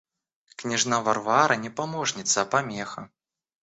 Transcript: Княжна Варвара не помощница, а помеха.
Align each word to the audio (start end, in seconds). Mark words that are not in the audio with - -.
Княжна 0.55 0.99
Варвара 1.01 1.55
не 1.57 1.69
помощница, 1.69 2.41
а 2.41 2.45
помеха. 2.45 3.11